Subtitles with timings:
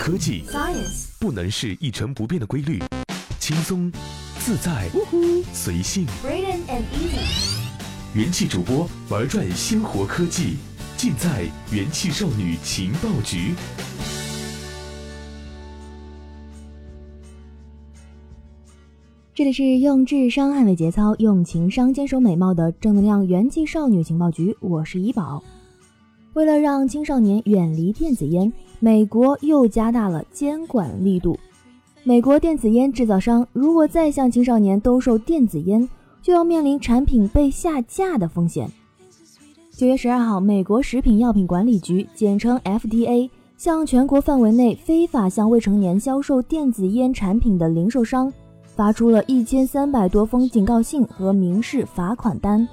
[0.00, 2.82] 科技 Science 不能是一成不变的规律，
[3.38, 3.92] 轻松、
[4.38, 4.88] 自在、
[5.52, 6.06] 随性。
[6.24, 10.56] Braden and Easy 元气主播玩转鲜活科技，
[10.96, 13.54] 尽在元气少女情报局。
[19.34, 25.44] 这里是用智商捍卫节操，用情商坚守美貌的正能量元气少女情报局，我是怡宝。
[26.34, 31.38] 为了让青少年远离电子烟，美国又加大了监管力度。
[32.04, 35.86] 美国电子烟制造商如果再向青少年兜售电子烟，
[36.22, 38.70] 就要面临产品被下架的风险。
[39.72, 48.32] 九月十二号，美国食品药品管理局（简称 FDA） 向全国范围内非法向未成年销售电子烟产品的零售商
[48.64, 52.66] 发出了一千三百多封警告信和民事罚款单，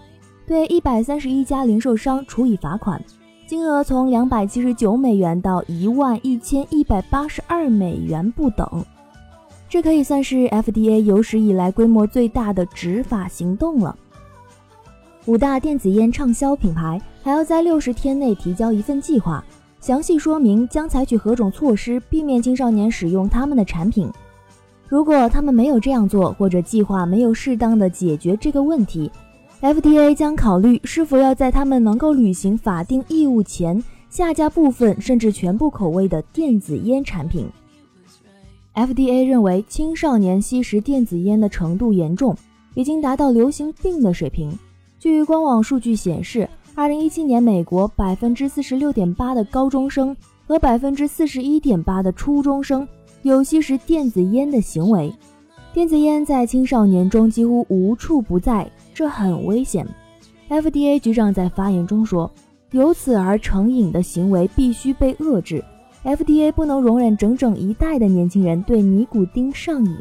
[0.46, 3.02] 对一百三十一家零售商处以罚款，
[3.48, 8.86] 金额从两百七十九美元到一万一千一百八十二美元不等。
[9.70, 13.96] 这可以算是 FDA 有史以来规模最大的执法行动了。
[15.28, 19.42] 五大电子烟畅销品牌还要在六十天内提交一份计划，
[19.80, 24.12] 详细说明将采取何种措施避免青少年使用他们的产品。
[24.90, 29.10] 如果他们没有这样做，或者计划没有适当的解决这个问题
[29.62, 37.48] ，FDA 将考虑是否要在他们能够履行法定义务前下架部分甚至全部口味的电子烟产品。
[38.74, 42.36] FDA 认为青少年吸食电子烟的程度严重，
[42.76, 44.56] 已经达到流行病的水平。
[45.00, 52.88] 据官网数据显示，2017年美国百分之四十六点八的高中生和百分之四十一点八的初中生
[53.24, 55.12] 有吸食电子烟的行为。
[55.74, 59.88] 电子烟在青少年中几乎无处不在，这很危险。
[60.50, 62.32] FDA 局长在发言中说
[62.74, 65.64] ：“由此而成瘾的行为必须被遏制。”
[66.04, 69.96] FDA 不能容忍整整一代的年轻人对尼古丁上瘾。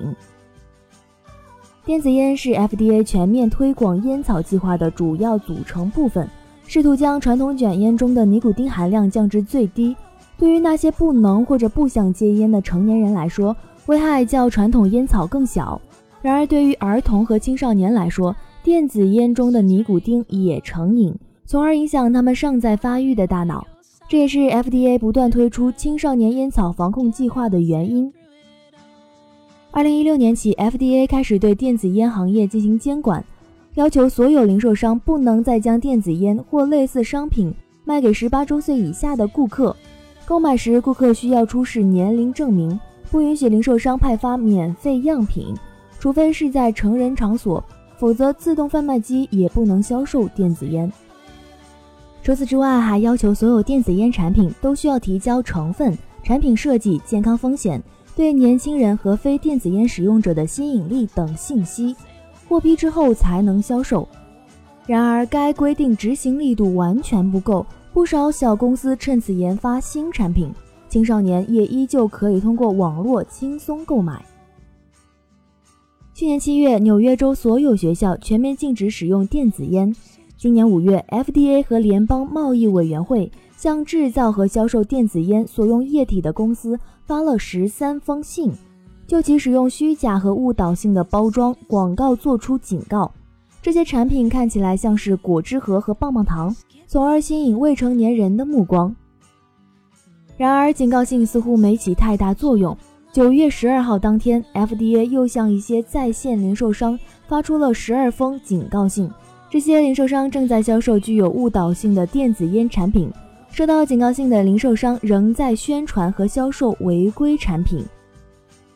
[1.85, 6.27] 电子烟是 FDA 全面推广烟草计划的主要组成部分，
[6.67, 9.95] 试图将传统卷烟中的尼古丁含量降至最低。
[10.39, 13.55] 对于那些不能或者不想戒烟的成年人来说，
[13.89, 15.79] 危害较传统烟草更小。
[16.23, 18.35] 然而，对于儿童和青少年来说，
[18.67, 23.65] 电子烟中的尼古丁也成瘾，从而影响他们尚在发育的大脑。
[24.09, 28.13] 这也是 FDA 不断推出青少年烟草防控计划的原因。
[29.71, 33.25] 二零一六年起，FDA 开始对电子烟行业进行监管，
[33.77, 39.77] 要求所有零售商不能再将电子烟或类似商品卖给十八周岁以下的顾客。
[40.25, 42.81] 购买时，顾客需要出示年龄证明，
[43.13, 45.55] 不允许零售商派发免费样品，
[46.01, 47.63] 除非是在成人场所，
[47.97, 50.91] 否则自动贩卖机也不能销售电子烟。
[52.23, 57.81] 除此之外，还要求所有电子烟产品都需要提交成分、产品设计、健康风险、
[58.17, 61.95] 对年轻人和非电子烟使用者的吸引力等信息，
[62.49, 64.09] 获批之后才能销售。
[64.87, 70.53] 然而，该规定执行力度完全不够，不少小公司趁此研发新产品，
[70.89, 74.25] 青少年也依旧可以通过网络轻松购买。
[76.17, 79.95] 去年七月，纽约州所有学校全面禁止使用电子烟。
[80.39, 88.51] 今年五月，FDA 和联邦贸易委员会向制造和销售电子烟所用液体的公司发了十三封信，
[89.07, 93.13] 就其使用虚假和误导性的包装广告作出警告。
[93.61, 96.57] 这些产品看起来像是果汁盒和棒棒糖，
[96.87, 98.97] 从而吸引未成年人的目光。
[100.39, 102.75] 然而，警告信似乎没起太大作用。
[103.17, 109.11] 九月十二号当天，FDA 又向一些在线零售商发出了十二封警告信。
[109.49, 113.11] 这些零售商正在销售具有误导性的电子烟产品，
[113.51, 117.83] 收到警告信的零售商仍在宣传和销售违规产品。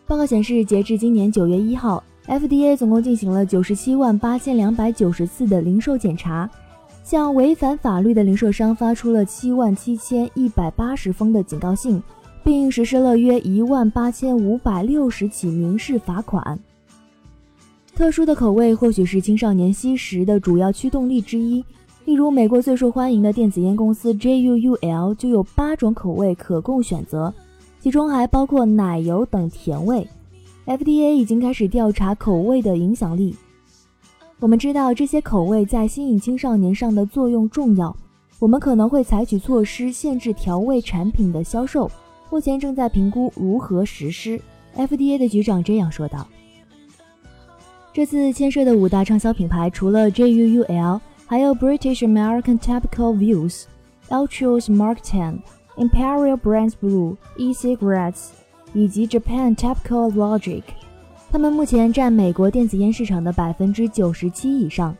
[0.06, 6.48] 报告显示，截至今年九月一号，FDA 总共进行了九十七万八千两百九十次的零售检查，
[7.04, 12.02] 向违反法律的零售商发出了七万七千一百八十封的警告信，
[12.42, 16.58] 并实施了约一万八千五百六十起民事罚款。
[17.94, 21.64] 特殊的口味或许是青少年吸食的主要驱动力之一。
[22.06, 27.32] 例如，美国最受欢迎的电子烟公司 JUUL 就有八种口味可供选择，
[27.78, 30.08] 其中还包括奶油等甜味。
[30.66, 33.36] FDA 已经开始调查口味的影响力。
[34.40, 37.94] 我们知道这些口味在吸引青少年上的作用重要。
[38.38, 41.90] 我们可能会采取措施限制调味产品的销售，
[42.30, 44.40] 目前正在评估如何实施。
[44.76, 46.26] FDA 的局长这样说道。
[47.92, 53.64] 这次牵涉的五大畅销品牌，除了 JUUL，还有 British American Tobacco Views、
[54.08, 55.40] Altria Mark Ten、
[55.76, 58.28] Imperial Brands Blue、E-cigarettes、
[58.72, 60.62] 以及 Japan Tobacco Logic。
[61.32, 64.96] 他们目前占美国电子烟市场的百分之九十七以上。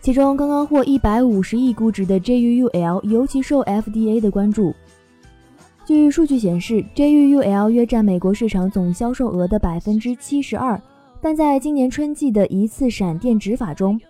[0.00, 4.74] 其中，刚刚获一百五十亿估值的 JUUL 尤其受 FDA 的关注。
[5.84, 10.80] 据数据显示，JUUL 约占美国市场总销售额的百分之七十二。
[11.20, 14.00] 但在今年春季的一次闪电执法中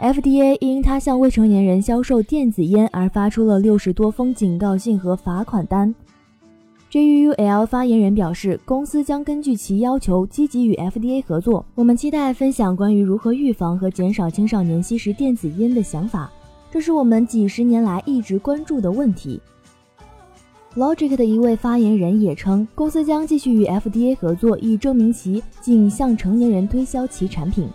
[0.00, 5.94] ，FDA 因他向未成年人销售电子烟而发出了六十多封警告信和罚款单。
[6.90, 11.64] JUUL 发言人表示，公司将根据其要求积极与 FDA 合作。
[11.76, 16.28] 我们期待分享关于如何预防和减少青少年吸食电子烟的想法，
[16.72, 19.40] 这是我们几十年来一直关注的问题。
[20.76, 27.68] Logic 的一位发言人也称，公司将继续与 FDA 合作，以证明其仅向成年人推销其产品。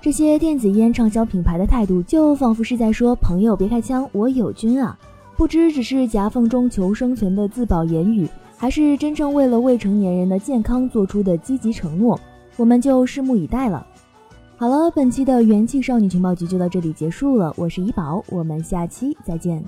[0.00, 4.98] 这些电子烟畅销品牌的态度，就仿佛是在说：“朋友，别开枪，我有军啊！”
[5.36, 8.26] 不知只是夹缝中求生存的自保言语，
[8.56, 12.18] 还是真正为了未成年人的健康做出的积极承诺，
[12.56, 13.86] 我们就拭目以待了。
[14.56, 19.62] 好了，本期的元气少女情报局就到这里结束了，我是怡宝，我们下期再见。